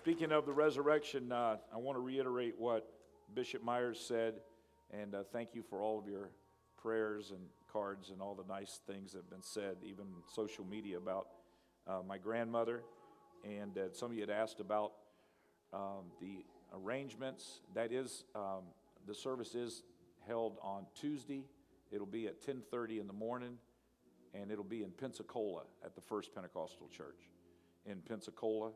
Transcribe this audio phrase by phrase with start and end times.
[0.00, 2.90] Speaking of the resurrection, uh, I want to reiterate what
[3.34, 4.36] Bishop Myers said,
[4.90, 6.30] and uh, thank you for all of your
[6.80, 10.96] prayers and cards and all the nice things that have been said, even social media
[10.96, 11.26] about
[11.86, 12.80] uh, my grandmother.
[13.44, 14.92] And uh, some of you had asked about
[15.74, 17.60] um, the arrangements.
[17.74, 18.62] That is, um,
[19.06, 19.82] the service is
[20.26, 21.44] held on Tuesday.
[21.92, 23.58] It'll be at 10:30 in the morning,
[24.32, 27.28] and it'll be in Pensacola at the First Pentecostal Church
[27.84, 28.70] in Pensacola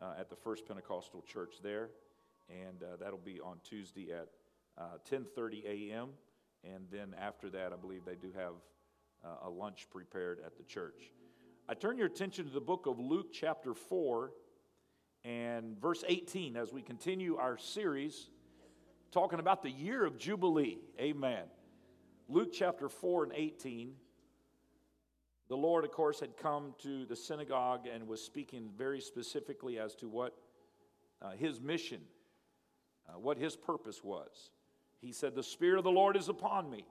[0.00, 1.90] uh, at the First Pentecostal Church there,
[2.48, 4.28] and uh, that'll be on Tuesday at
[5.10, 6.08] 10:30 uh, a.m.
[6.64, 8.54] And then after that, I believe they do have
[9.24, 11.10] uh, a lunch prepared at the church.
[11.68, 14.32] I turn your attention to the book of Luke, chapter 4,
[15.24, 18.28] and verse 18, as we continue our series
[19.12, 20.78] talking about the year of Jubilee.
[20.98, 21.44] Amen.
[22.28, 23.92] Luke chapter 4 and 18.
[25.50, 29.96] The Lord, of course, had come to the synagogue and was speaking very specifically as
[29.96, 30.32] to what
[31.20, 32.02] uh, his mission,
[33.08, 34.52] uh, what his purpose was.
[35.00, 36.86] He said, The Spirit of the Lord is upon me.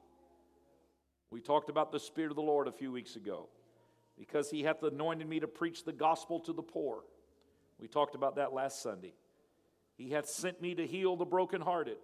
[1.31, 3.47] We talked about the Spirit of the Lord a few weeks ago
[4.17, 7.03] because he hath anointed me to preach the gospel to the poor.
[7.79, 9.13] We talked about that last Sunday.
[9.95, 11.97] He hath sent me to heal the brokenhearted,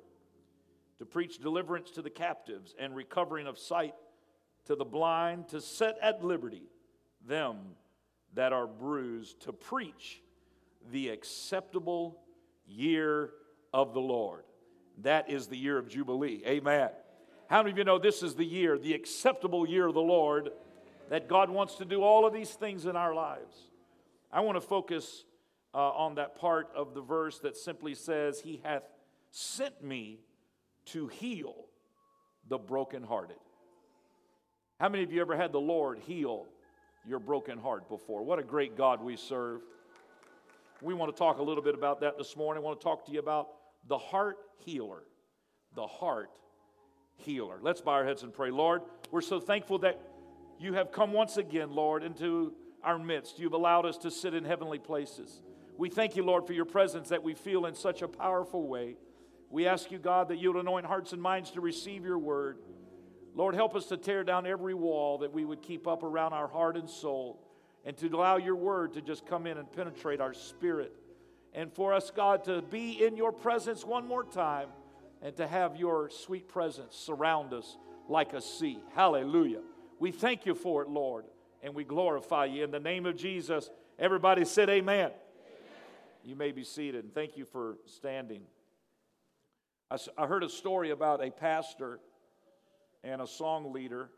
[1.00, 3.94] to preach deliverance to the captives and recovering of sight
[4.66, 6.64] to the blind, to set at liberty
[7.28, 7.58] them
[8.34, 10.22] that are bruised, to preach
[10.92, 12.20] the acceptable
[12.68, 13.32] year
[13.74, 14.44] of the Lord.
[15.02, 16.42] That is the year of Jubilee.
[16.46, 16.90] Amen.
[17.48, 20.50] How many of you know this is the year, the acceptable year of the Lord,
[21.10, 23.56] that God wants to do all of these things in our lives?
[24.32, 25.24] I want to focus
[25.74, 28.84] uh, on that part of the verse that simply says, He hath
[29.32, 30.20] sent me
[30.86, 31.66] to heal
[32.48, 33.38] the brokenhearted.
[34.80, 36.48] How many of you ever had the Lord heal
[37.08, 38.24] your broken heart before?
[38.24, 39.62] What a great God we serve.
[40.82, 42.62] We want to talk a little bit about that this morning.
[42.62, 43.48] I want to talk to you about
[43.88, 45.04] the heart healer.
[45.76, 46.30] The heart
[47.16, 47.58] healer.
[47.62, 48.52] Let's bow our heads and pray.
[48.52, 48.82] Lord,
[49.12, 50.02] we're so thankful that
[50.60, 52.54] you have come once again, Lord, into
[52.84, 53.40] our midst.
[53.40, 55.42] You've allowed us to sit in heavenly places.
[55.78, 58.98] We thank you, Lord, for your presence that we feel in such a powerful way.
[59.50, 62.58] We ask you, God, that you'll anoint hearts and minds to receive your word.
[63.36, 66.48] Lord, help us to tear down every wall that we would keep up around our
[66.48, 67.38] heart and soul,
[67.84, 70.94] and to allow your word to just come in and penetrate our spirit.
[71.54, 74.70] And for us, God, to be in your presence one more time
[75.22, 78.80] and to have your sweet presence surround us like a sea.
[78.94, 79.62] Hallelujah.
[80.00, 81.26] We thank you for it, Lord,
[81.62, 82.64] and we glorify you.
[82.64, 83.70] In the name of Jesus,
[84.00, 85.06] everybody said, Amen.
[85.06, 85.12] amen.
[86.24, 88.42] You may be seated, and thank you for standing.
[89.92, 92.00] I, I heard a story about a pastor
[93.06, 94.10] and a song leader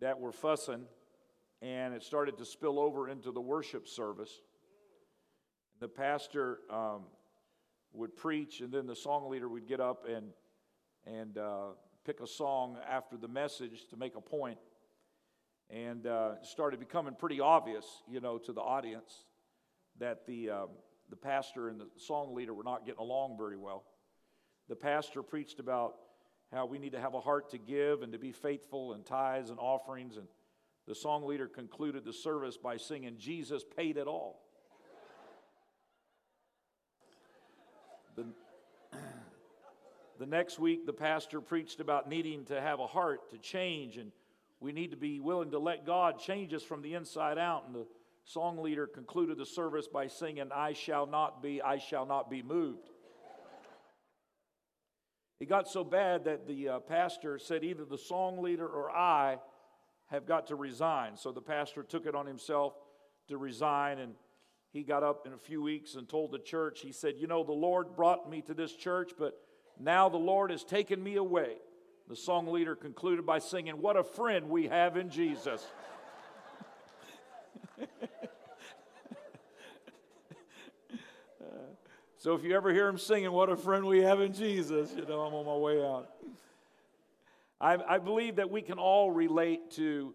[0.00, 0.84] that were fussing,
[1.62, 4.42] and it started to spill over into the worship service.
[5.78, 7.04] The pastor um,
[7.92, 10.32] would preach, and then the song leader would get up and
[11.06, 11.68] and uh,
[12.04, 14.58] pick a song after the message to make a point.
[15.70, 19.24] and uh, it started becoming pretty obvious, you know, to the audience
[19.98, 20.68] that the um,
[21.10, 23.84] the pastor and the song leader were not getting along very well.
[24.68, 25.94] The pastor preached about
[26.52, 29.50] how we need to have a heart to give and to be faithful in tithes
[29.50, 30.16] and offerings.
[30.16, 30.26] And
[30.86, 34.40] the song leader concluded the service by singing, Jesus paid it all.
[38.14, 38.26] The,
[40.18, 44.12] the next week, the pastor preached about needing to have a heart to change, and
[44.60, 47.64] we need to be willing to let God change us from the inside out.
[47.66, 47.86] And the
[48.24, 52.42] song leader concluded the service by singing, I shall not be, I shall not be
[52.42, 52.90] moved.
[55.38, 59.38] It got so bad that the uh, pastor said either the song leader or I
[60.06, 61.16] have got to resign.
[61.16, 62.74] So the pastor took it on himself
[63.28, 64.14] to resign, and
[64.72, 67.44] he got up in a few weeks and told the church, he said, You know,
[67.44, 69.34] the Lord brought me to this church, but
[69.78, 71.56] now the Lord has taken me away.
[72.08, 75.66] The song leader concluded by singing, What a friend we have in Jesus.
[82.26, 85.06] So if you ever hear him singing, What a Friend We Have in Jesus, you
[85.06, 86.08] know, I'm on my way out.
[87.60, 90.12] I, I believe that we can all relate to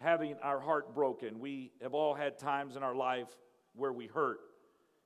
[0.00, 1.38] having our heart broken.
[1.38, 3.28] We have all had times in our life
[3.74, 4.38] where we hurt.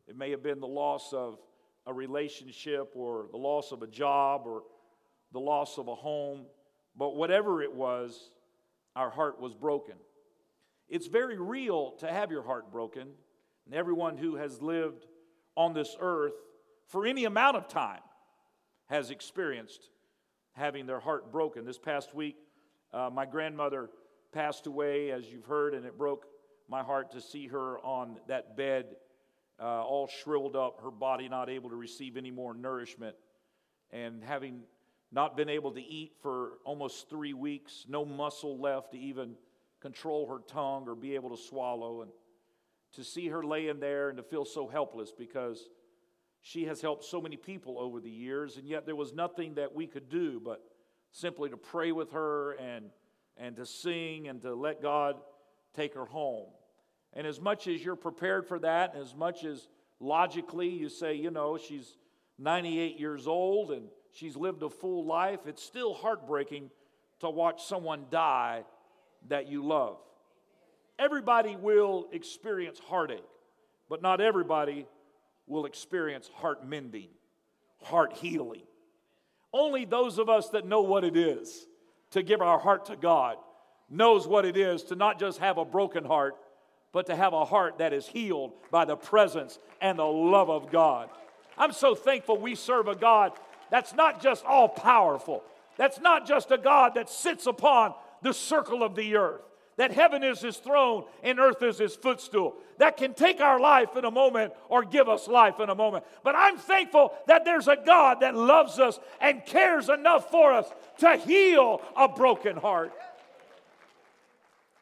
[0.07, 1.41] It may have been the loss of
[1.89, 4.63] a relationship or the loss of a job or
[5.33, 6.43] the loss of a home,
[6.97, 8.31] but whatever it was,
[8.95, 9.95] our heart was broken.
[10.89, 13.09] It's very real to have your heart broken,
[13.67, 15.05] and everyone who has lived
[15.57, 16.35] on this earth
[16.87, 18.01] for any amount of time
[18.87, 19.91] has experienced
[20.53, 21.65] having their heart broken.
[21.65, 22.37] This past week,
[22.93, 23.91] uh, my grandmother
[24.33, 26.27] passed away, as you've heard, and it broke
[26.69, 28.97] my heart to see her on that bed
[29.61, 33.15] uh, all shriveled up, her body not able to receive any more nourishment,
[33.91, 34.63] and having
[35.13, 39.35] not been able to eat for almost three weeks, no muscle left to even
[39.81, 42.03] control her tongue or be able to swallow.
[42.03, 42.11] And
[42.97, 45.69] to see her laying there and to feel so helpless because
[46.43, 49.75] she has helped so many people over the years, and yet there was nothing that
[49.75, 50.63] we could do but
[51.11, 52.91] simply to pray with her and,
[53.37, 55.17] and to sing and to let God
[55.75, 56.49] take her home.
[57.15, 59.69] And as much as you're prepared for that, and as much as
[60.01, 61.97] logically you say, you know, she's
[62.39, 66.71] 98 years old and she's lived a full life, it's still heartbreaking
[67.21, 68.65] to watch someone die
[69.29, 69.99] that you love.
[70.99, 73.25] Everybody will experience heartache,
[73.89, 74.87] but not everybody
[75.47, 77.09] will experience heart mending,
[77.83, 78.63] heart healing.
[79.53, 81.67] Only those of us that know what it is
[82.13, 83.37] to give our heart to God
[83.91, 86.37] knows what it is to not just have a broken heart,
[86.93, 90.71] but to have a heart that is healed by the presence and the love of
[90.71, 91.11] God.
[91.59, 93.33] I'm so thankful we serve a God
[93.71, 95.43] that's not just all powerful,
[95.77, 99.43] that's not just a God that sits upon the circle of the earth,
[99.77, 103.97] that heaven is his throne and earth is his footstool, that can take our life
[103.97, 106.05] in a moment or give us life in a moment.
[106.23, 110.67] But I'm thankful that there's a God that loves us and cares enough for us
[110.99, 112.93] to heal a broken heart.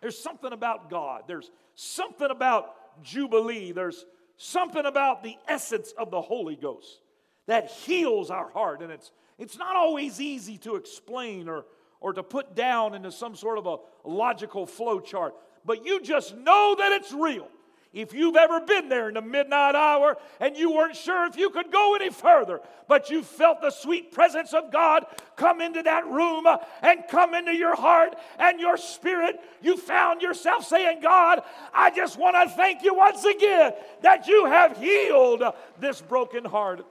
[0.00, 1.22] There's something about God.
[1.26, 3.72] There's something about Jubilee.
[3.72, 4.04] There's
[4.36, 7.00] something about the essence of the Holy Ghost
[7.46, 8.82] that heals our heart.
[8.82, 11.64] And it's, it's not always easy to explain or,
[12.02, 15.34] or to put down into some sort of a logical flow chart,
[15.64, 17.48] but you just know that it's real.
[17.92, 21.50] If you've ever been there in the midnight hour and you weren't sure if you
[21.50, 25.04] could go any further, but you felt the sweet presence of God
[25.36, 30.22] come into that room uh, and come into your heart and your spirit, you found
[30.22, 31.42] yourself saying, God,
[31.74, 35.42] I just want to thank you once again that you have healed
[35.78, 36.86] this broken heart.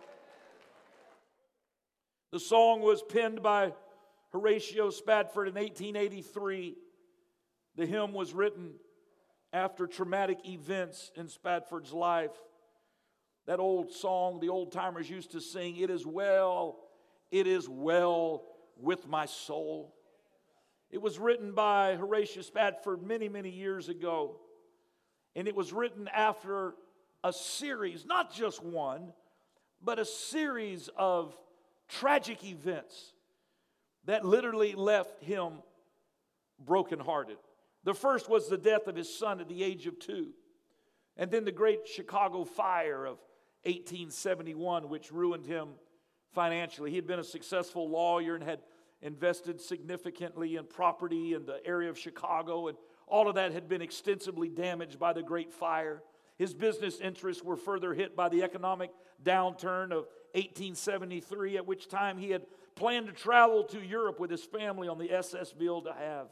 [2.32, 3.74] The song was penned by
[4.34, 6.76] Horatio Spafford in 1883.
[7.76, 8.74] The hymn was written
[9.54, 12.32] after traumatic events in Spafford's life.
[13.48, 16.78] That old song the old timers used to sing, It is well,
[17.32, 18.44] it is well
[18.78, 19.96] with my soul.
[20.90, 24.40] It was written by Horatio Spafford many, many years ago.
[25.36, 26.74] And it was written after
[27.24, 29.14] a series, not just one,
[29.82, 31.36] but a series of
[31.88, 33.14] tragic events
[34.06, 35.54] that literally left him
[36.60, 37.38] brokenhearted.
[37.84, 40.30] The first was the death of his son at the age of two.
[41.18, 43.18] And then the great Chicago fire of
[43.64, 45.70] 1871, which ruined him
[46.34, 46.90] financially.
[46.90, 48.60] He had been a successful lawyer and had
[49.02, 52.78] invested significantly in property in the area of Chicago, and
[53.08, 56.02] all of that had been extensively damaged by the great fire.
[56.38, 58.92] His business interests were further hit by the economic
[59.24, 62.44] downturn of 1873, at which time he had
[62.82, 66.32] planned to travel to Europe with his family on the SS Ville de Havre.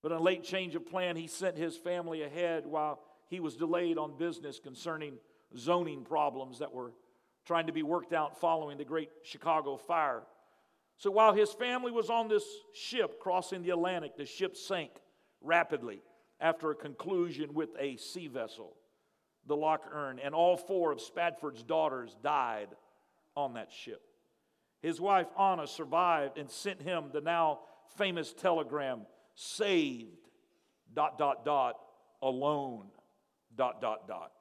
[0.00, 3.56] But on a late change of plan, he sent his family ahead while he was
[3.56, 5.14] delayed on business concerning
[5.56, 6.92] zoning problems that were
[7.44, 10.22] trying to be worked out following the great Chicago fire.
[10.98, 14.92] So while his family was on this ship crossing the Atlantic, the ship sank
[15.40, 16.00] rapidly
[16.38, 18.76] after a conclusion with a sea vessel,
[19.48, 22.68] the Loch Earn, and all four of Spafford's daughters died
[23.34, 24.07] on that ship.
[24.80, 27.60] His wife Anna survived and sent him the now
[27.96, 30.28] famous telegram saved,
[30.94, 31.76] dot, dot, dot,
[32.22, 32.86] alone,
[33.56, 34.32] dot, dot, dot.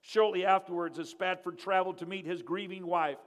[0.00, 3.18] Shortly afterwards, as Spafford traveled to meet his grieving wife,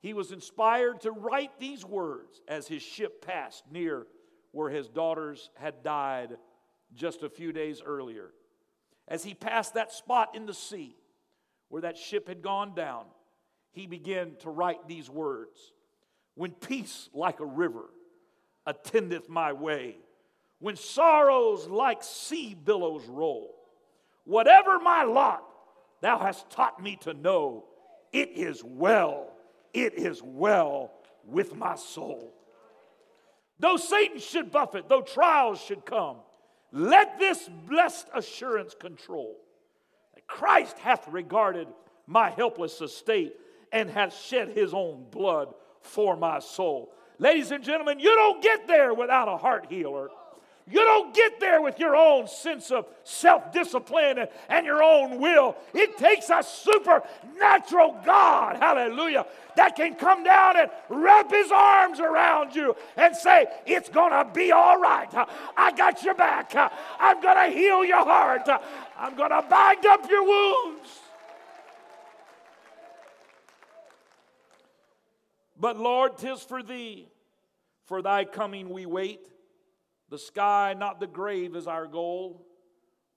[0.00, 4.06] he was inspired to write these words as his ship passed near
[4.52, 6.36] where his daughters had died
[6.94, 8.30] just a few days earlier.
[9.08, 10.96] As he passed that spot in the sea
[11.68, 13.06] where that ship had gone down,
[13.72, 15.72] he began to write these words
[16.36, 17.86] When peace like a river
[18.66, 19.96] attendeth my way,
[20.58, 23.54] when sorrows like sea billows roll.
[24.24, 25.42] Whatever my lot,
[26.00, 27.64] thou hast taught me to know,
[28.12, 29.32] it is well,
[29.72, 30.92] it is well
[31.24, 32.32] with my soul.
[33.58, 36.16] Though Satan should buffet, though trials should come,
[36.72, 39.36] let this blessed assurance control
[40.14, 41.68] that Christ hath regarded
[42.06, 43.34] my helpless estate
[43.72, 45.54] and hath shed his own blood
[45.86, 46.92] for my soul.
[47.18, 50.10] Ladies and gentlemen, you don't get there without a heart healer.
[50.68, 55.56] You don't get there with your own sense of self discipline and your own will.
[55.72, 62.56] It takes a supernatural God, hallelujah, that can come down and wrap his arms around
[62.56, 65.08] you and say, It's going to be all right.
[65.56, 66.52] I got your back.
[66.98, 68.48] I'm going to heal your heart.
[68.98, 70.88] I'm going to bind up your wounds.
[75.66, 77.08] But Lord, tis for thee,
[77.86, 79.28] for thy coming we wait.
[80.10, 82.46] The sky, not the grave, is our goal.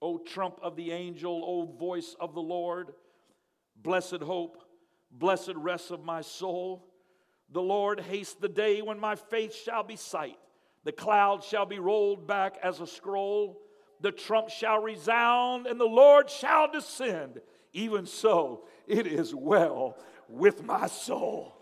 [0.01, 2.95] O trump of the angel, O voice of the Lord,
[3.75, 4.63] blessed hope,
[5.11, 6.87] blessed rest of my soul.
[7.51, 10.39] The Lord haste the day when my face shall be sight.
[10.85, 13.61] The clouds shall be rolled back as a scroll.
[14.01, 17.41] The trump shall resound, and the Lord shall descend.
[17.73, 21.58] Even so, it is well with my soul.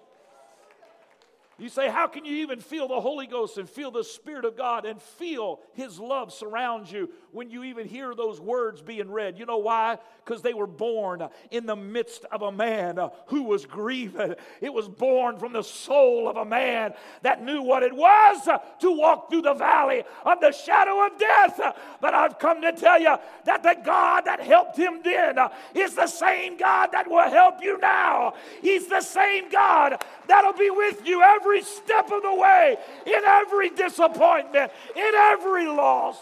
[1.60, 4.56] You say, How can you even feel the Holy Ghost and feel the Spirit of
[4.56, 9.40] God and feel His love surround you when you even hear those words being read?
[9.40, 9.98] You know why?
[10.24, 14.36] Because they were born in the midst of a man who was grieving.
[14.62, 18.48] It was born from the soul of a man that knew what it was
[18.82, 21.60] to walk through the valley of the shadow of death.
[22.00, 25.40] But I've come to tell you that the God that helped him then
[25.74, 28.36] is the same God that will help you now.
[28.62, 33.26] He's the same God that'll be with you every every step of the way, in
[33.26, 36.18] every disappointment, in every loss,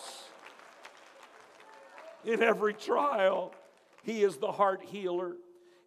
[2.23, 3.53] in every trial.
[4.03, 5.35] He is the heart healer,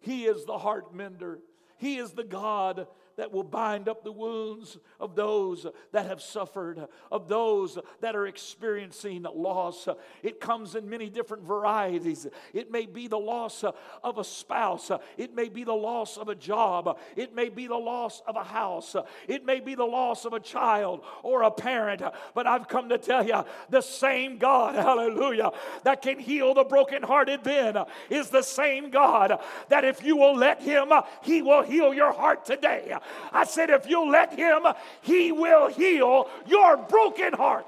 [0.01, 1.39] He is the heart mender,
[1.77, 2.87] He is the God
[3.19, 8.27] that will bind up the wounds of those that have suffered, of those that are
[8.27, 9.89] experiencing loss.
[10.23, 12.25] It comes in many different varieties.
[12.53, 13.65] It may be the loss
[14.03, 17.75] of a spouse, it may be the loss of a job, it may be the
[17.75, 18.95] loss of a house,
[19.27, 22.01] it may be the loss of a child or a parent.
[22.33, 25.51] But I've come to tell you the same God, hallelujah,
[25.83, 30.61] that can heal the brokenhearted then is the same God that if you will let
[30.61, 32.95] Him, He will heal your heart today.
[33.31, 34.63] I said, if you'll let Him,
[35.01, 37.65] He will heal your broken heart.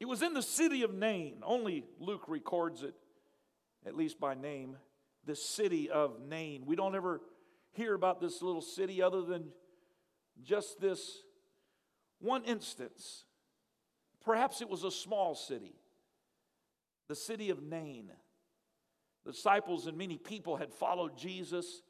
[0.00, 1.38] It was in the city of Nain.
[1.42, 2.94] Only Luke records it,
[3.84, 4.76] at least by name.
[5.24, 6.64] The city of Nain.
[6.66, 7.20] We don't ever
[7.72, 9.48] hear about this little city other than
[10.42, 11.22] just this
[12.20, 13.24] one instance.
[14.24, 15.74] Perhaps it was a small city,
[17.08, 18.10] the city of Nain.
[19.28, 21.82] Disciples and many people had followed Jesus,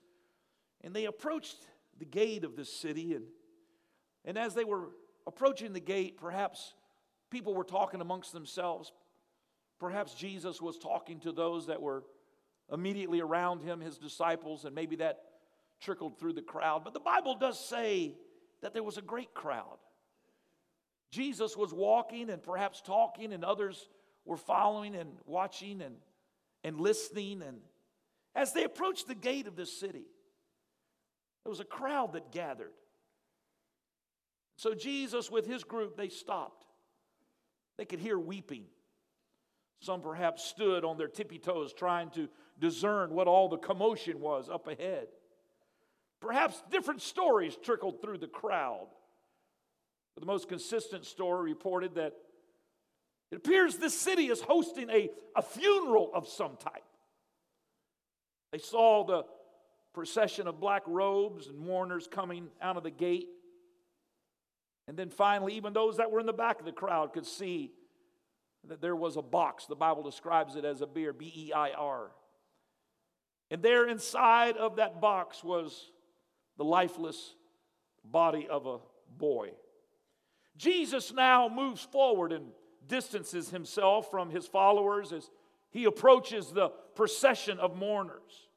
[0.83, 1.57] and they approached
[1.97, 3.15] the gate of this city.
[3.15, 3.27] And,
[4.25, 4.89] and as they were
[5.25, 6.75] approaching the gate, perhaps
[7.31, 8.91] people were talking amongst themselves.
[9.79, 12.03] Perhaps Jesus was talking to those that were
[12.73, 15.21] immediately around him, his disciples, and maybe that
[15.81, 16.83] trickled through the crowd.
[16.83, 18.17] But the Bible does say
[18.63, 19.79] that there was a great crowd.
[21.13, 23.89] Jesus was walking and perhaps talking, and others
[24.25, 25.95] were following and watching and
[26.65, 27.43] and listening.
[27.43, 27.59] And
[28.35, 30.07] as they approached the gate of the city,
[31.45, 32.73] there was a crowd that gathered.
[34.57, 36.67] So Jesus, with his group, they stopped.
[37.77, 38.65] They could hear weeping.
[39.81, 44.49] Some perhaps stood on their tippy toes trying to discern what all the commotion was
[44.49, 45.07] up ahead.
[46.21, 48.89] Perhaps different stories trickled through the crowd.
[50.15, 52.15] But the most consistent story reported that
[53.31, 56.85] it appears this city is hosting a, a funeral of some type.
[58.53, 59.25] They saw the
[59.93, 63.29] procession of black robes and mourners coming out of the gate.
[64.87, 67.73] And then finally, even those that were in the back of the crowd could see
[68.67, 69.67] that there was a box.
[69.67, 72.11] The Bible describes it as a beer, B E I R.
[73.51, 75.91] And there inside of that box was
[76.57, 77.35] the lifeless
[78.05, 78.79] body of a
[79.17, 79.51] boy.
[80.57, 82.47] Jesus now moves forward and
[82.89, 85.31] distances himself from his followers as
[85.71, 88.49] he approaches the procession of mourners.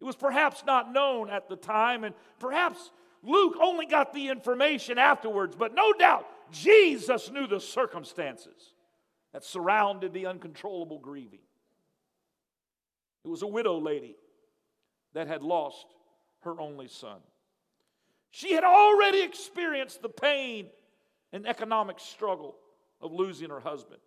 [0.00, 2.90] It was perhaps not known at the time, and perhaps
[3.22, 8.74] Luke only got the information afterwards, but no doubt Jesus knew the circumstances
[9.32, 11.40] that surrounded the uncontrollable grieving.
[13.24, 14.16] It was a widow lady
[15.14, 15.86] that had lost
[16.40, 17.18] her only son.
[18.30, 20.68] She had already experienced the pain
[21.32, 22.56] and economic struggle
[23.00, 24.00] of losing her husband.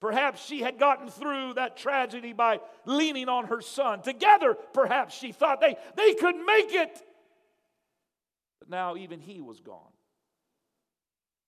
[0.00, 4.02] Perhaps she had gotten through that tragedy by leaning on her son.
[4.02, 7.02] Together, perhaps she thought they, they could make it.
[8.60, 9.92] But now even he was gone.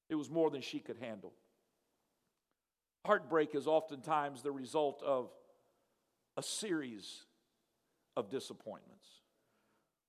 [0.09, 1.35] It was more than she could handle.
[3.05, 5.31] Heartbreak is oftentimes the result of
[6.37, 7.25] a series
[8.17, 9.09] of disappointments.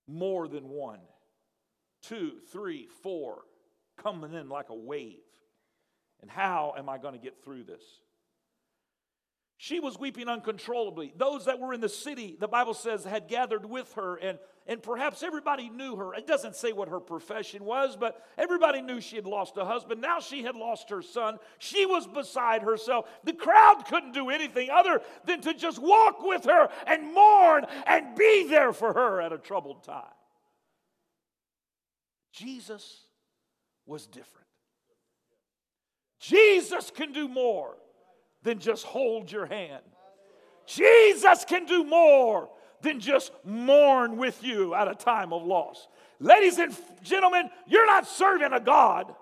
[0.08, 1.00] More than one,
[2.02, 3.44] two, three, four,
[4.02, 5.20] coming in like a wave.
[6.22, 7.84] And how am I going to get through this?
[9.62, 11.14] She was weeping uncontrollably.
[11.18, 14.82] Those that were in the city, the Bible says, had gathered with her, and, and
[14.82, 16.14] perhaps everybody knew her.
[16.14, 20.00] It doesn't say what her profession was, but everybody knew she had lost a husband.
[20.00, 21.40] Now she had lost her son.
[21.58, 23.10] She was beside herself.
[23.26, 28.16] The crowd couldn't do anything other than to just walk with her and mourn and
[28.16, 30.04] be there for her at a troubled time.
[32.32, 33.02] Jesus
[33.86, 34.48] was different.
[36.20, 37.76] Jesus can do more
[38.44, 39.84] than just hold your hand.
[40.66, 42.50] Jesus can do more
[42.82, 45.88] than just mourn with you at a time of loss.
[46.20, 49.14] Ladies and gentlemen, you're not serving a God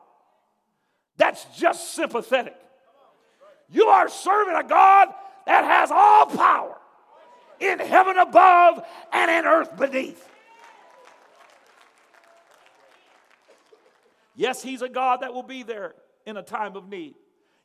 [1.17, 2.55] that's just sympathetic.
[3.69, 5.09] You are serving a God
[5.45, 6.77] that has all power
[7.59, 10.27] in heaven above and in earth beneath.
[14.35, 15.95] Yes, He's a God that will be there
[16.27, 17.15] in a time of need.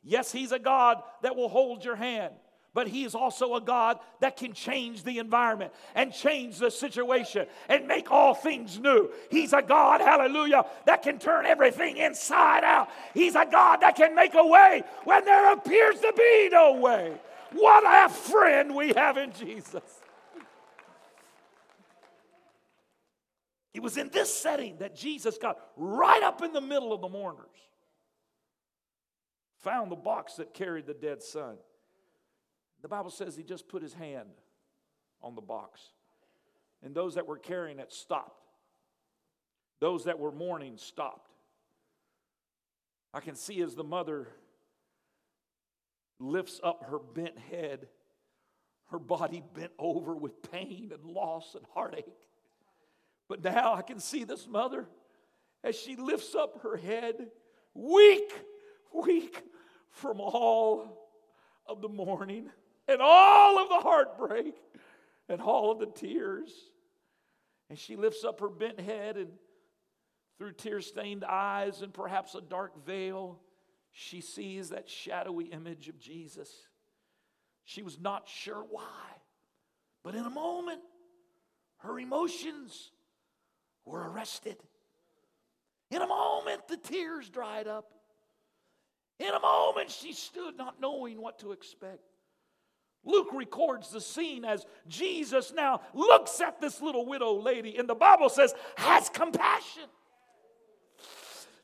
[0.03, 2.33] Yes, He's a God that will hold your hand,
[2.73, 7.45] but He is also a God that can change the environment and change the situation
[7.67, 9.11] and make all things new.
[9.29, 12.89] He's a God, hallelujah, that can turn everything inside out.
[13.13, 17.13] He's a God that can make a way when there appears to be no way.
[17.51, 19.83] What a friend we have in Jesus.
[23.73, 27.09] It was in this setting that Jesus got right up in the middle of the
[27.09, 27.49] mourners
[29.63, 31.55] found the box that carried the dead son.
[32.81, 34.29] The Bible says he just put his hand
[35.21, 35.81] on the box.
[36.83, 38.41] And those that were carrying it stopped.
[39.79, 41.31] Those that were mourning stopped.
[43.13, 44.27] I can see as the mother
[46.19, 47.87] lifts up her bent head,
[48.91, 52.05] her body bent over with pain and loss and heartache.
[53.29, 54.87] But now I can see this mother
[55.63, 57.29] as she lifts up her head,
[57.73, 58.31] weak,
[58.93, 59.41] weak,
[59.93, 61.09] from all
[61.65, 62.49] of the mourning
[62.87, 64.55] and all of the heartbreak
[65.29, 66.51] and all of the tears.
[67.69, 69.29] And she lifts up her bent head and
[70.37, 73.39] through tear stained eyes and perhaps a dark veil,
[73.91, 76.49] she sees that shadowy image of Jesus.
[77.63, 79.05] She was not sure why,
[80.03, 80.81] but in a moment,
[81.77, 82.91] her emotions
[83.85, 84.57] were arrested.
[85.91, 87.91] In a moment, the tears dried up.
[89.19, 92.01] In a moment, she stood not knowing what to expect.
[93.05, 97.95] Luke records the scene as Jesus now looks at this little widow lady, and the
[97.95, 99.83] Bible says, has compassion.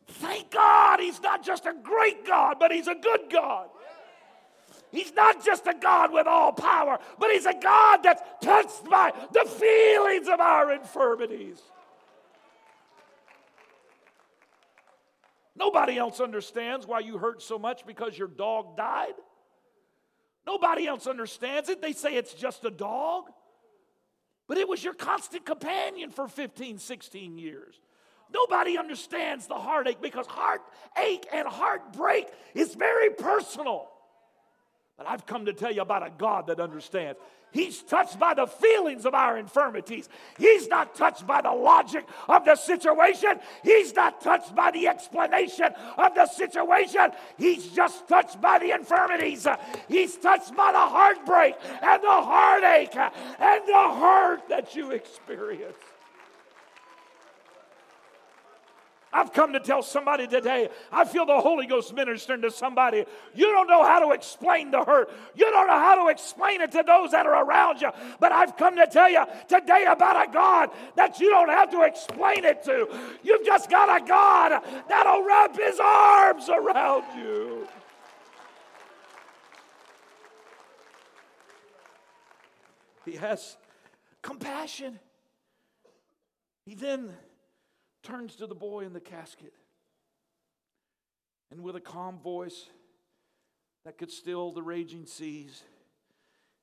[0.07, 3.69] Thank God he's not just a great God, but he's a good God.
[4.91, 9.13] He's not just a God with all power, but he's a God that's touched by
[9.31, 11.61] the feelings of our infirmities.
[15.59, 19.13] Nobody else understands why you hurt so much because your dog died.
[20.47, 21.81] Nobody else understands it.
[21.81, 23.25] They say it's just a dog.
[24.47, 27.75] But it was your constant companion for 15, 16 years.
[28.33, 33.89] Nobody understands the heartache because heartache and heartbreak is very personal.
[34.97, 37.19] But I've come to tell you about a God that understands.
[37.51, 40.07] He's touched by the feelings of our infirmities.
[40.37, 43.39] He's not touched by the logic of the situation.
[43.63, 47.11] He's not touched by the explanation of the situation.
[47.37, 49.47] He's just touched by the infirmities.
[49.87, 55.75] He's touched by the heartbreak and the heartache and the hurt that you experience.
[59.11, 63.05] I've come to tell somebody today, I feel the Holy Ghost ministering to somebody.
[63.33, 65.09] You don't know how to explain the hurt.
[65.35, 67.89] You don't know how to explain it to those that are around you.
[68.19, 71.81] But I've come to tell you today about a God that you don't have to
[71.81, 72.87] explain it to.
[73.23, 77.67] You've just got a God that'll wrap his arms around you.
[83.05, 83.57] He has
[84.21, 84.99] compassion.
[86.63, 87.11] He then
[88.03, 89.53] turns to the boy in the casket.
[91.51, 92.67] And with a calm voice
[93.85, 95.63] that could still the raging seas,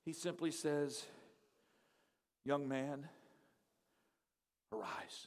[0.04, 1.04] he simply says,
[2.44, 3.08] Young man,
[4.72, 5.26] arise.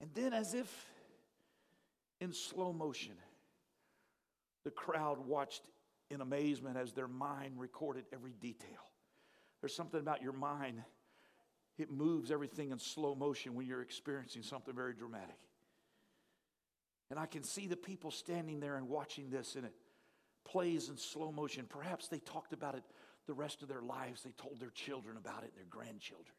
[0.00, 0.86] And then, as if
[2.20, 3.14] in slow motion,
[4.64, 5.62] the crowd watched
[6.10, 8.90] in amazement as their mind recorded every detail.
[9.60, 10.82] There's something about your mind
[11.78, 15.38] it moves everything in slow motion when you're experiencing something very dramatic.
[17.10, 19.72] And I can see the people standing there and watching this, and it
[20.44, 21.66] plays in slow motion.
[21.68, 22.82] Perhaps they talked about it
[23.26, 24.22] the rest of their lives.
[24.22, 26.34] They told their children about it their grandchildren.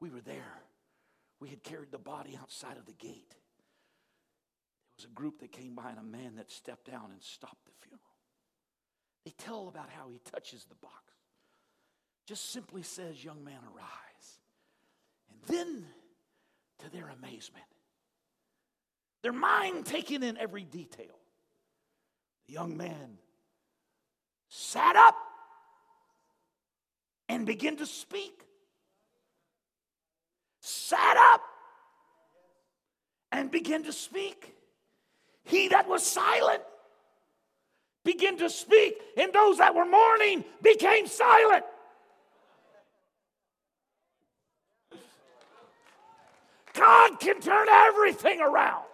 [0.00, 0.62] We were there.
[1.40, 3.30] We had carried the body outside of the gate.
[3.30, 7.64] There was a group that came by and a man that stepped down and stopped
[7.64, 8.02] the funeral.
[9.24, 10.94] they tell about how he touches the box.
[12.26, 14.07] Just simply says, Young man, arise.
[15.46, 15.86] Then,
[16.80, 17.64] to their amazement,
[19.22, 21.18] their mind taking in every detail,
[22.46, 23.18] the young man
[24.48, 25.16] sat up
[27.28, 28.42] and began to speak.
[30.60, 31.42] Sat up
[33.32, 34.54] and began to speak.
[35.44, 36.62] He that was silent
[38.08, 41.64] began to speak, and those that were mourning became silent.
[46.78, 48.84] God can turn everything around.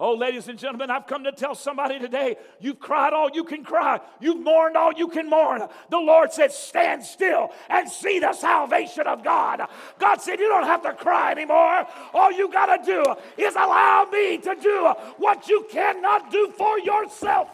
[0.00, 3.64] Oh, ladies and gentlemen, I've come to tell somebody today you've cried all you can
[3.64, 5.62] cry, you've mourned all you can mourn.
[5.90, 9.62] The Lord said, Stand still and see the salvation of God.
[9.98, 11.84] God said, You don't have to cry anymore.
[12.14, 13.04] All you got to do
[13.42, 17.48] is allow me to do what you cannot do for yourself.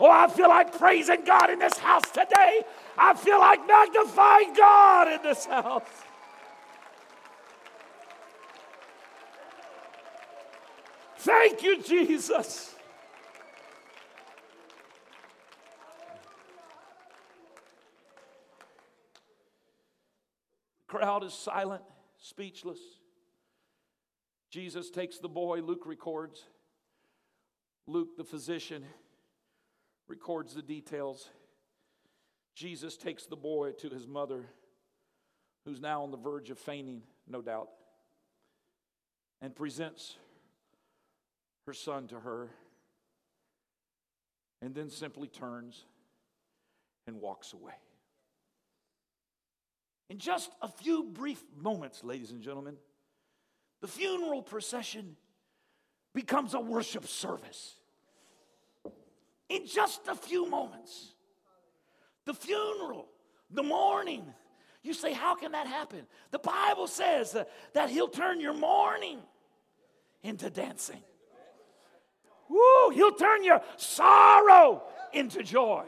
[0.00, 2.62] Oh, I feel like praising God in this house today.
[2.98, 5.82] I feel like magnifying God in this house.
[11.18, 12.74] Thank you, Jesus.
[20.86, 21.82] The crowd is silent,
[22.18, 22.78] speechless.
[24.50, 26.44] Jesus takes the boy, Luke records.
[27.86, 28.84] Luke, the physician,
[30.08, 31.28] records the details.
[32.54, 34.44] Jesus takes the boy to his mother,
[35.64, 37.68] who's now on the verge of fainting, no doubt,
[39.40, 40.16] and presents
[41.66, 42.50] her son to her,
[44.62, 45.84] and then simply turns
[47.06, 47.74] and walks away.
[50.10, 52.76] In just a few brief moments, ladies and gentlemen,
[53.80, 55.16] the funeral procession
[56.14, 57.74] becomes a worship service.
[59.48, 61.12] In just a few moments,
[62.24, 63.06] the funeral,
[63.50, 64.24] the mourning.
[64.82, 66.06] You say, How can that happen?
[66.30, 67.36] The Bible says
[67.74, 69.18] that He'll turn your mourning
[70.22, 71.02] into dancing.
[72.48, 75.84] Woo, he'll turn your sorrow into joy.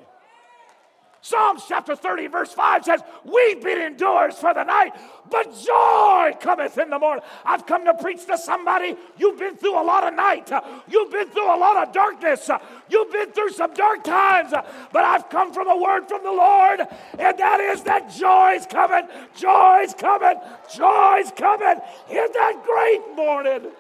[1.26, 4.92] Psalms chapter 30, verse 5 says, Weeping endures for the night,
[5.28, 7.24] but joy cometh in the morning.
[7.44, 8.94] I've come to preach to somebody.
[9.18, 10.48] You've been through a lot of night,
[10.88, 12.48] you've been through a lot of darkness,
[12.88, 14.52] you've been through some dark times,
[14.92, 16.82] but I've come from a word from the Lord,
[17.18, 20.36] and that is that joy's coming, joy's coming,
[20.72, 23.72] joy's coming in that great morning,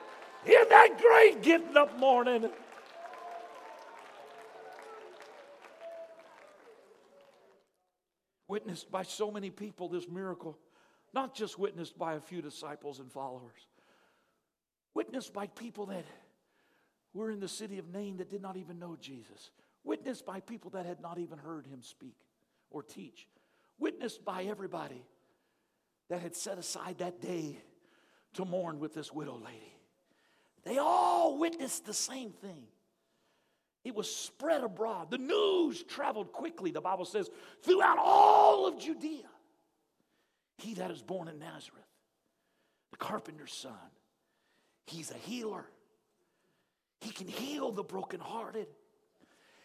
[0.46, 2.50] in that great getting up morning.
[8.48, 10.58] Witnessed by so many people, this miracle,
[11.12, 13.68] not just witnessed by a few disciples and followers,
[14.94, 16.04] witnessed by people that
[17.12, 19.50] were in the city of Nain that did not even know Jesus,
[19.84, 22.16] witnessed by people that had not even heard him speak
[22.70, 23.26] or teach,
[23.78, 25.04] witnessed by everybody
[26.08, 27.58] that had set aside that day
[28.34, 29.72] to mourn with this widow lady.
[30.64, 32.64] They all witnessed the same thing.
[33.86, 35.12] It was spread abroad.
[35.12, 37.30] The news traveled quickly, the Bible says,
[37.62, 39.28] throughout all of Judea.
[40.58, 41.86] He that is born in Nazareth,
[42.90, 43.70] the carpenter's son,
[44.88, 45.66] he's a healer.
[47.00, 48.66] He can heal the brokenhearted.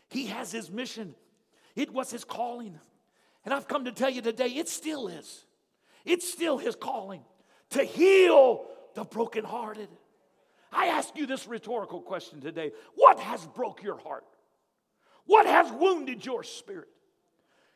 [0.09, 1.15] He has his mission.
[1.75, 2.77] It was his calling.
[3.43, 5.45] And I've come to tell you today, it still is.
[6.05, 7.21] It's still his calling
[7.71, 9.89] to heal the brokenhearted.
[10.71, 14.25] I ask you this rhetorical question today What has broke your heart?
[15.25, 16.89] What has wounded your spirit?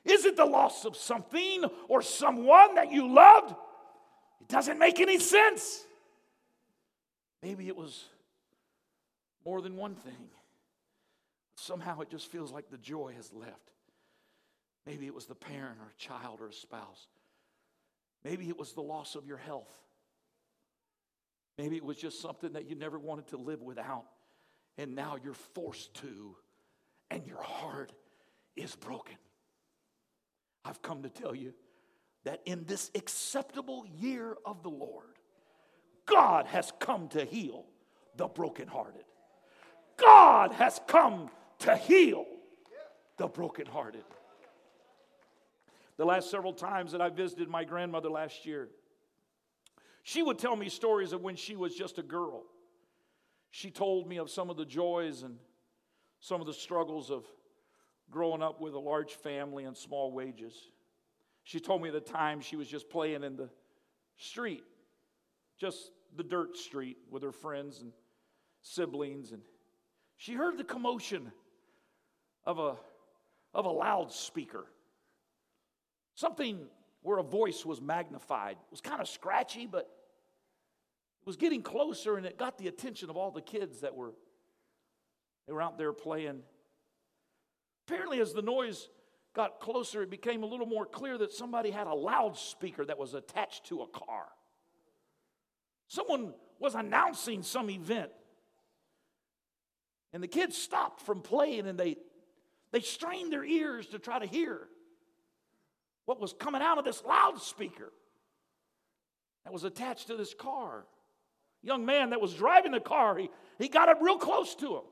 [0.03, 3.55] Is it the loss of something or someone that you loved?
[4.41, 5.84] It doesn't make any sense.
[7.41, 8.05] Maybe it was
[9.45, 10.29] more than one thing.
[11.55, 13.71] Somehow it just feels like the joy has left.
[14.86, 17.08] Maybe it was the parent or a child or a spouse.
[18.23, 19.71] Maybe it was the loss of your health.
[21.58, 24.06] Maybe it was just something that you never wanted to live without,
[24.78, 26.36] and now you're forced to,
[27.10, 27.94] and your heart
[28.56, 29.15] is broken.
[30.65, 31.54] I've come to tell you
[32.24, 35.20] that in this acceptable year of the Lord,
[36.06, 37.65] God has come to heal
[38.18, 39.04] the brokenhearted.
[39.98, 42.26] God has come to heal
[43.18, 44.04] the brokenhearted.
[45.98, 48.70] The last several times that I visited my grandmother last year,
[50.06, 52.44] she would tell me stories of when she was just a girl.
[53.50, 55.39] She told me of some of the joys and
[56.20, 57.26] some of the struggles of
[58.12, 60.54] growing up with a large family and small wages.
[61.44, 63.50] She told me the time she was just playing in the
[64.15, 64.63] street,
[65.60, 67.91] just the dirt street with her friends and
[68.62, 69.32] siblings.
[69.32, 69.41] And
[70.18, 71.32] she heard the commotion
[72.46, 72.76] of a,
[73.56, 74.68] of a loudspeaker.
[76.13, 76.60] Something
[77.06, 78.54] where a voice was magnified.
[78.54, 79.82] It was kind of scratchy, but
[81.22, 84.13] it was getting closer and it got the attention of all the kids that were
[85.46, 86.41] they were out there playing.
[87.88, 88.89] Apparently, as the noise
[89.36, 93.13] got closer, it became a little more clear that somebody had a loudspeaker that was
[93.13, 94.26] attached to a car.
[95.88, 98.10] Someone was announcing some event.
[100.12, 101.98] And the kids stopped from playing and they,
[102.72, 104.68] they strained their ears to try to hear
[106.06, 107.91] what was coming out of this loudspeaker
[109.44, 110.86] that was attached to this car.
[111.62, 114.84] Young man that was driving the car, he, he got up real close to him.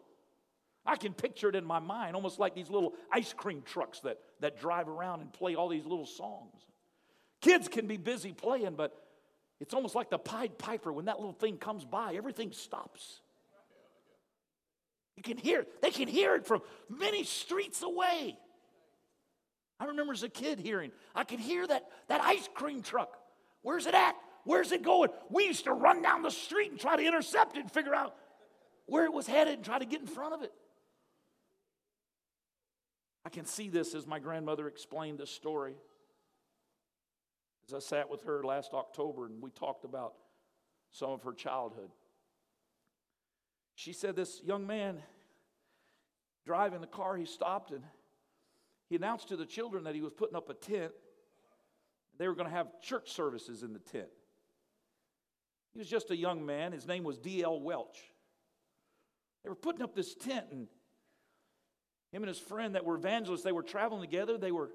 [0.85, 4.17] I can picture it in my mind, almost like these little ice cream trucks that,
[4.41, 6.61] that drive around and play all these little songs.
[7.41, 8.93] Kids can be busy playing, but
[9.59, 10.91] it's almost like the Pied Piper.
[10.91, 13.21] When that little thing comes by, everything stops.
[15.15, 18.37] You can hear, they can hear it from many streets away.
[19.79, 23.17] I remember as a kid hearing, I could hear that, that ice cream truck.
[23.61, 24.15] Where's it at?
[24.45, 25.09] Where's it going?
[25.29, 28.15] We used to run down the street and try to intercept it and figure out
[28.85, 30.51] where it was headed and try to get in front of it.
[33.25, 35.75] I can see this as my grandmother explained this story.
[37.67, 40.13] As I sat with her last October and we talked about
[40.91, 41.89] some of her childhood.
[43.75, 45.01] She said this young man
[46.45, 47.83] driving the car, he stopped and
[48.93, 50.91] he announced to the children that he was putting up a tent.
[52.19, 54.09] They were going to have church services in the tent.
[55.71, 56.73] He was just a young man.
[56.73, 57.59] His name was D.L.
[57.59, 57.97] Welch.
[59.43, 60.67] They were putting up this tent, and
[62.11, 64.37] him and his friend that were evangelists, they were traveling together.
[64.37, 64.69] They were,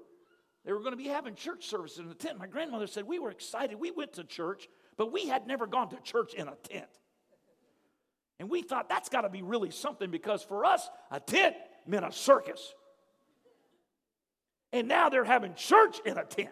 [0.65, 2.37] they were going to be having church services in the tent.
[2.37, 3.79] My grandmother said, We were excited.
[3.79, 6.89] We went to church, but we had never gone to church in a tent.
[8.37, 11.55] And we thought that's got to be really something because for us, a tent
[11.87, 12.73] meant a circus.
[14.71, 16.49] And now they're having church in a tent.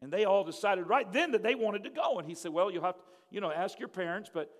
[0.00, 2.18] And they all decided right then that they wanted to go.
[2.18, 4.50] And he said, Well, you'll have to, you know, ask your parents, but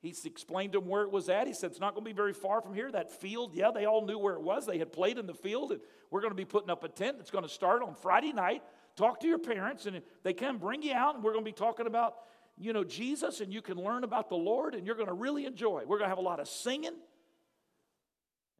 [0.00, 1.46] he explained to them where it was at.
[1.46, 2.90] He said, It's not going to be very far from here.
[2.90, 4.66] That field, yeah, they all knew where it was.
[4.66, 7.18] They had played in the field, and we're going to be putting up a tent
[7.18, 8.62] that's going to start on Friday night.
[8.96, 11.52] Talk to your parents, and they can bring you out, and we're going to be
[11.52, 12.14] talking about
[12.60, 15.46] you know, Jesus and you can learn about the Lord and you're going to really
[15.46, 15.82] enjoy.
[15.86, 16.94] We're going to have a lot of singing.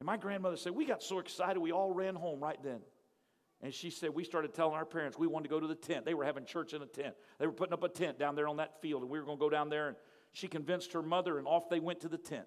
[0.00, 2.80] And my grandmother said, We got so excited, we all ran home right then.
[3.60, 6.04] And she said, We started telling our parents we wanted to go to the tent.
[6.04, 7.14] They were having church in a tent.
[7.38, 9.38] They were putting up a tent down there on that field, and we were going
[9.38, 9.88] to go down there.
[9.88, 9.96] And
[10.32, 12.46] she convinced her mother, and off they went to the tent.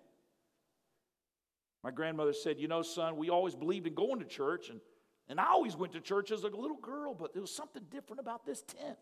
[1.83, 4.79] My grandmother said, You know, son, we always believed in going to church, and,
[5.27, 8.21] and I always went to church as a little girl, but there was something different
[8.21, 8.97] about this tent.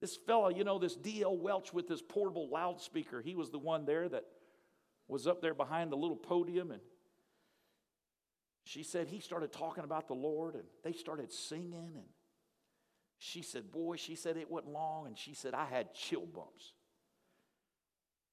[0.00, 1.36] This fellow, you know, this D.L.
[1.36, 4.24] Welch with this portable loudspeaker, he was the one there that
[5.10, 6.70] was up there behind the little podium.
[6.70, 6.80] And
[8.64, 11.92] she said he started talking about the Lord and they started singing.
[11.94, 12.06] And
[13.18, 15.06] she said, Boy, she said it wasn't long.
[15.06, 16.72] And she said, I had chill bumps.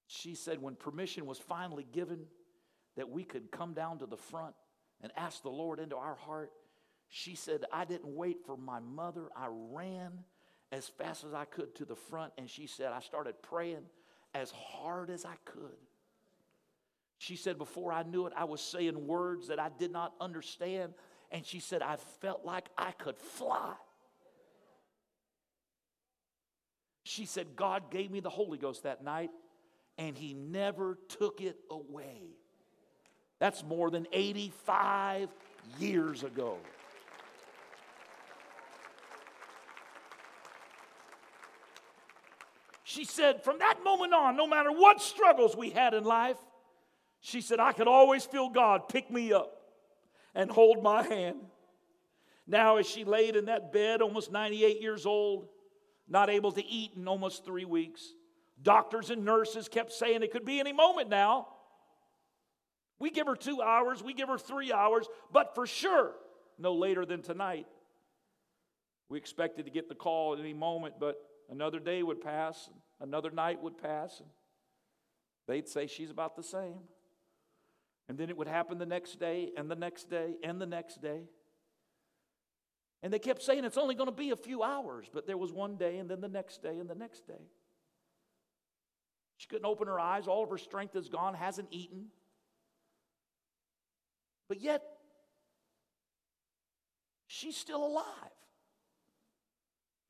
[0.08, 2.28] She said, when permission was finally given
[2.96, 4.56] that we could come down to the front
[5.02, 6.52] and ask the Lord into our heart,
[7.10, 9.26] she said, I didn't wait for my mother.
[9.36, 10.24] I ran
[10.72, 13.84] as fast as I could to the front, and she said, I started praying
[14.34, 15.78] as hard as I could.
[17.18, 20.94] She said, Before I knew it, I was saying words that I did not understand,
[21.32, 23.74] and she said, I felt like I could fly.
[27.04, 29.32] She said, God gave me the Holy Ghost that night,
[29.98, 32.36] and He never took it away.
[33.40, 35.30] That's more than 85
[35.80, 36.58] years ago.
[42.84, 46.38] She said, from that moment on, no matter what struggles we had in life,
[47.28, 49.52] she said, I could always feel God pick me up
[50.36, 51.38] and hold my hand.
[52.46, 55.48] Now, as she laid in that bed, almost 98 years old,
[56.08, 58.14] not able to eat in almost three weeks,
[58.62, 61.48] doctors and nurses kept saying it could be any moment now.
[63.00, 66.14] We give her two hours, we give her three hours, but for sure,
[66.58, 67.68] no later than tonight.
[69.10, 71.18] We expected to get the call at any moment, but
[71.50, 74.30] Another day would pass, another night would pass, and
[75.48, 76.80] they'd say she's about the same.
[78.10, 81.02] And then it would happen the next day, and the next day, and the next
[81.02, 81.24] day.
[83.04, 85.52] And they kept saying it's only going to be a few hours, but there was
[85.52, 87.50] one day, and then the next day, and the next day.
[89.36, 92.08] She couldn't open her eyes, all of her strength is gone, hasn't eaten.
[94.48, 94.84] But yet,
[97.28, 98.06] she's still alive.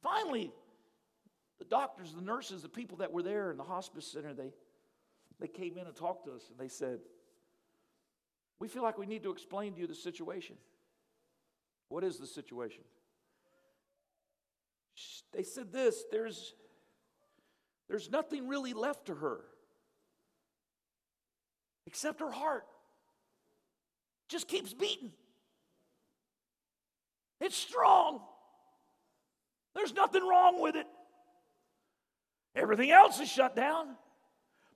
[0.04, 0.52] Finally,
[1.58, 4.54] the doctors, the nurses, the people that were there in the hospice center, they,
[5.40, 7.00] They came in and talked to us and they said,
[8.60, 10.56] We feel like we need to explain to you the situation.
[11.90, 12.84] What is the situation?
[15.32, 16.54] They said this there's,
[17.88, 19.42] there's nothing really left to her
[21.86, 22.66] except her heart.
[24.28, 25.12] Just keeps beating.
[27.40, 28.20] It's strong.
[29.76, 30.88] There's nothing wrong with it.
[32.56, 33.96] Everything else is shut down.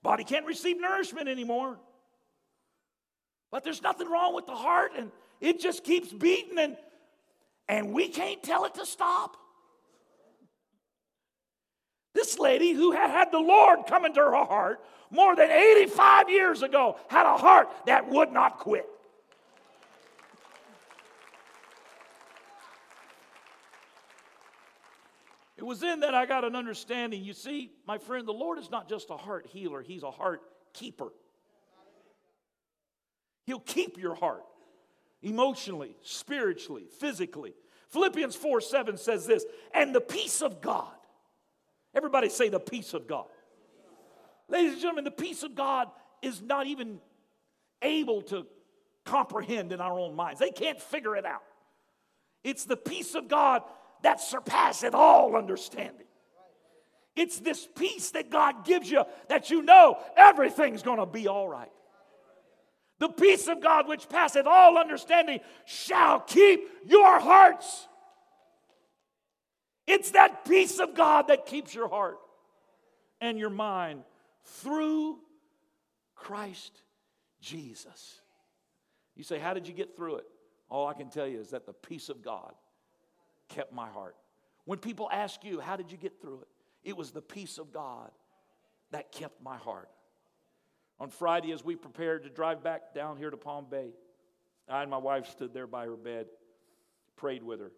[0.03, 1.79] Body can't receive nourishment anymore.
[3.51, 5.11] But there's nothing wrong with the heart, and
[5.41, 6.77] it just keeps beating, and,
[7.67, 9.35] and we can't tell it to stop.
[12.13, 14.79] This lady who had had the Lord come into her heart
[15.11, 18.87] more than 85 years ago had a heart that would not quit.
[25.57, 27.23] It was then that I got an understanding.
[27.23, 30.41] You see, my friend, the Lord is not just a heart healer, He's a heart
[30.73, 31.09] keeper.
[33.45, 34.43] He'll keep your heart
[35.21, 37.53] emotionally, spiritually, physically.
[37.89, 40.93] Philippians 4 7 says this, and the peace of God.
[41.93, 43.25] Everybody say the peace of God.
[44.47, 45.89] Ladies and gentlemen, the peace of God
[46.21, 46.99] is not even
[47.81, 48.45] able to
[49.05, 50.39] comprehend in our own minds.
[50.39, 51.43] They can't figure it out.
[52.43, 53.63] It's the peace of God
[54.03, 56.07] that surpasseth all understanding.
[57.15, 61.47] It's this peace that God gives you that you know everything's going to be all
[61.47, 61.71] right.
[63.01, 67.87] The peace of God, which passeth all understanding, shall keep your hearts.
[69.87, 72.19] It's that peace of God that keeps your heart
[73.19, 74.03] and your mind
[74.45, 75.17] through
[76.13, 76.83] Christ
[77.41, 78.21] Jesus.
[79.15, 80.25] You say, How did you get through it?
[80.69, 82.53] All I can tell you is that the peace of God
[83.49, 84.15] kept my heart.
[84.65, 86.47] When people ask you, How did you get through it?
[86.83, 88.11] It was the peace of God
[88.91, 89.89] that kept my heart.
[91.01, 93.89] On Friday, as we prepared to drive back down here to Palm Bay,
[94.69, 96.27] I and my wife stood there by her bed,
[97.17, 97.71] prayed with her.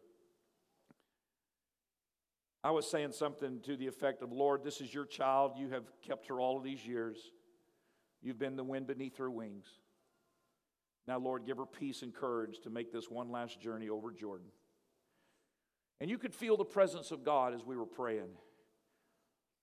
[2.66, 5.54] I was saying something to the effect of, Lord, this is your child.
[5.56, 7.18] You have kept her all of these years.
[8.22, 9.68] You've been the wind beneath her wings.
[11.08, 14.48] Now, Lord, give her peace and courage to make this one last journey over Jordan.
[16.02, 18.36] And you could feel the presence of God as we were praying.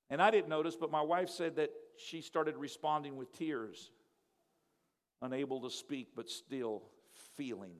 [0.08, 1.70] And I didn't notice, but my wife said that
[2.04, 3.90] she started responding with tears,
[5.22, 6.82] unable to speak, but still
[7.36, 7.72] feeling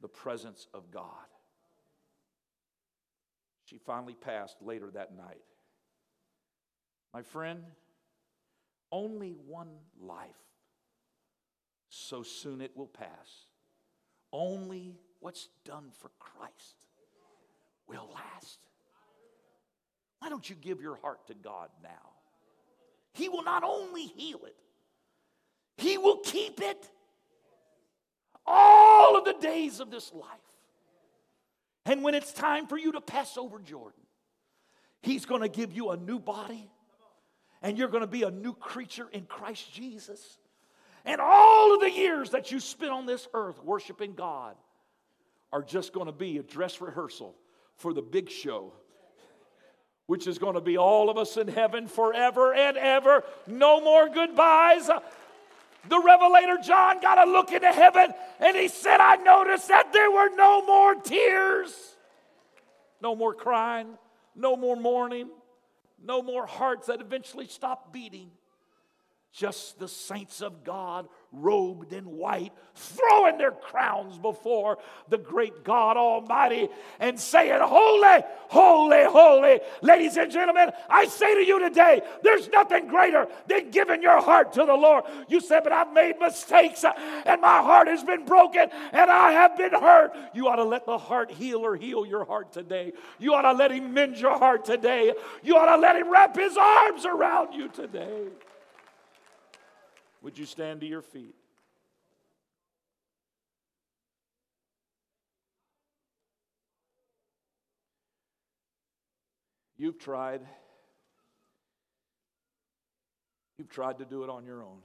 [0.00, 1.06] the presence of God.
[3.64, 5.42] She finally passed later that night.
[7.12, 7.64] My friend,
[8.92, 9.70] only one
[10.00, 10.28] life,
[11.88, 13.46] so soon it will pass.
[14.32, 16.76] Only what's done for Christ
[17.88, 18.60] will last.
[20.20, 22.15] Why don't you give your heart to God now?
[23.16, 24.54] He will not only heal it,
[25.78, 26.90] He will keep it
[28.44, 30.24] all of the days of this life.
[31.86, 34.02] And when it's time for you to pass over Jordan,
[35.00, 36.70] He's going to give you a new body,
[37.62, 40.38] and you're going to be a new creature in Christ Jesus.
[41.06, 44.56] And all of the years that you spent on this earth worshiping God
[45.52, 47.34] are just going to be a dress rehearsal
[47.76, 48.74] for the big show,
[50.06, 53.24] which is going to be all of us in heaven forever and ever.
[53.46, 54.86] No more goodbyes.
[54.86, 60.10] The Revelator John got a look into heaven and he said, I noticed that there
[60.10, 61.96] were no more tears,
[63.00, 63.98] no more crying,
[64.34, 65.28] no more mourning,
[66.02, 68.30] no more hearts that eventually stopped beating
[69.36, 74.78] just the saints of God, robed in white, throwing their crowns before
[75.10, 76.70] the great God Almighty
[77.00, 79.60] and saying, Holy, holy, holy.
[79.82, 84.54] Ladies and gentlemen, I say to you today, there's nothing greater than giving your heart
[84.54, 85.04] to the Lord.
[85.28, 89.54] You said, But I've made mistakes and my heart has been broken and I have
[89.58, 90.16] been hurt.
[90.32, 92.94] You ought to let the heart healer heal your heart today.
[93.18, 95.12] You ought to let him mend your heart today.
[95.42, 98.28] You ought to let him wrap his arms around you today.
[100.26, 101.36] Would you stand to your feet?
[109.78, 110.40] You've tried.
[113.56, 114.80] You've tried to do it on your own.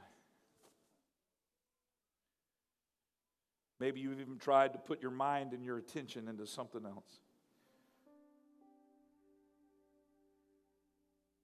[3.80, 7.20] Maybe you've even tried to put your mind and your attention into something else.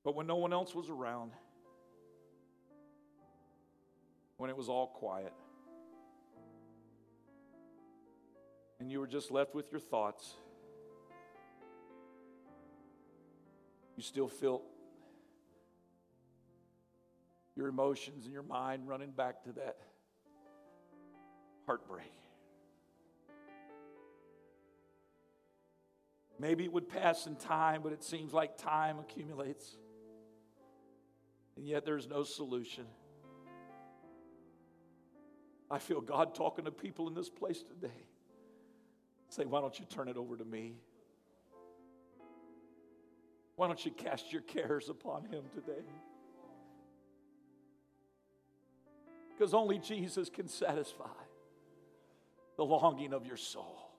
[0.03, 1.31] But when no one else was around,
[4.37, 5.33] when it was all quiet.
[8.79, 10.35] And you were just left with your thoughts.
[13.95, 14.63] You still felt
[17.55, 19.77] your emotions and your mind running back to that
[21.65, 22.13] heartbreak.
[26.39, 29.75] Maybe it would pass in time, but it seems like time accumulates.
[31.55, 32.85] And yet there's no solution.
[35.69, 38.05] I feel God talking to people in this place today.
[39.29, 40.75] Say, why don't you turn it over to me?
[43.57, 45.83] Why don't you cast your cares upon Him today?
[49.29, 51.05] Because only Jesus can satisfy
[52.55, 53.91] the longing of your soul.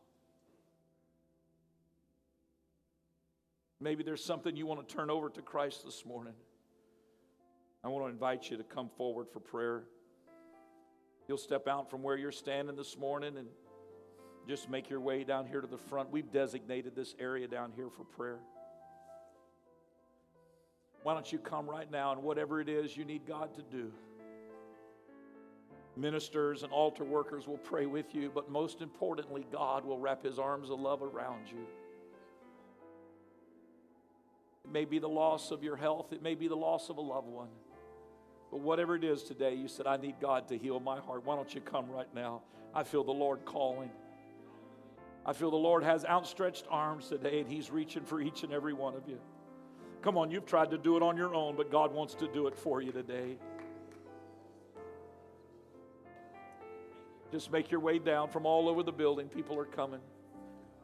[3.81, 6.35] Maybe there's something you want to turn over to Christ this morning.
[7.85, 9.85] I want to invite you to come forward for prayer.
[11.29, 13.49] You'll step out from where you're standing this morning and
[14.49, 16.11] just make your way down here to the front.
[16.11, 18.39] We've designated this area down here for prayer.
[21.03, 23.93] Why don't you come right now and whatever it is you need God to do?
[25.99, 30.39] Ministers and altar workers will pray with you, but most importantly, God will wrap his
[30.39, 31.67] arms of love around you.
[34.65, 37.03] It may be the loss of your health, it may be the loss of a
[37.03, 37.49] loved one.
[38.51, 41.25] But whatever it is today, you said, I need God to heal my heart.
[41.25, 42.43] Why don't you come right now?
[42.75, 43.91] I feel the Lord calling.
[45.27, 48.73] I feel the Lord has outstretched arms today, and He's reaching for each and every
[48.73, 49.19] one of you.
[50.01, 52.47] Come on, you've tried to do it on your own, but God wants to do
[52.47, 53.37] it for you today.
[57.31, 59.29] Just make your way down from all over the building.
[59.29, 60.01] People are coming.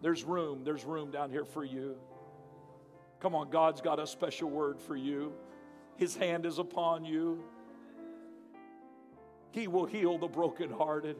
[0.02, 0.62] There's room.
[0.64, 1.96] There's room down here for you.
[3.20, 5.32] Come on, God's got a special word for you.
[5.96, 7.42] His hand is upon you.
[9.54, 11.16] He will heal the brokenhearted.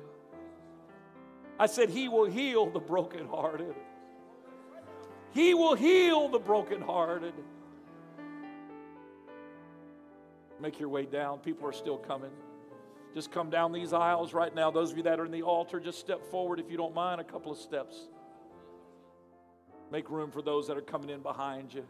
[1.56, 3.76] I said, He will heal the brokenhearted.
[5.30, 7.32] He will heal the brokenhearted.
[10.60, 11.38] Make your way down.
[11.38, 12.32] People are still coming.
[13.14, 14.72] Just come down these aisles right now.
[14.72, 17.20] Those of you that are in the altar, just step forward if you don't mind,
[17.20, 17.96] a couple of steps.
[19.92, 21.84] Make room for those that are coming in behind you.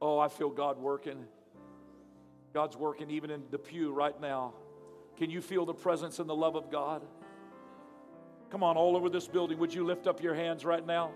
[0.00, 1.24] Oh, I feel God working.
[2.54, 4.54] God's working even in the pew right now.
[5.16, 7.02] Can you feel the presence and the love of God?
[8.50, 11.10] Come on, all over this building, would you lift up your hands right now?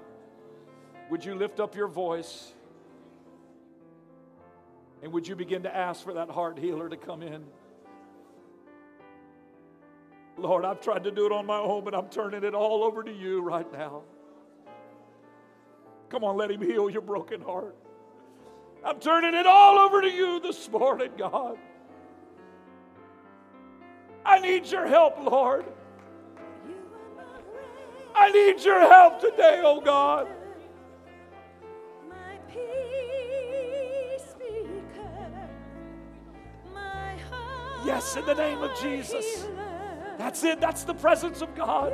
[1.11, 2.53] Would you lift up your voice?
[5.01, 7.45] And would you begin to ask for that heart healer to come in?
[10.37, 13.05] Lord, I've tried to do it on my own, but I'm turning it all over
[13.05, 14.03] to you right now.
[16.09, 17.77] Come on, let Him heal your broken heart.
[18.85, 21.59] I'm turning it all over to you this morning, God.
[24.25, 25.65] I need your help, Lord.
[28.15, 30.29] I need your help today, oh God.
[37.85, 39.47] Yes, in the name of Jesus.
[40.19, 40.61] That's it.
[40.61, 41.93] That's the presence of God.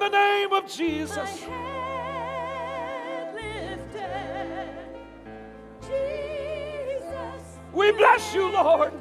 [0.00, 1.44] The name of Jesus.
[7.72, 8.92] We bless you, Lord.